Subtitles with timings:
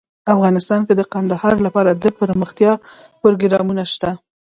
[0.33, 2.73] افغانستان کې د کندهار لپاره دپرمختیا
[3.21, 4.09] پروګرامونه شته.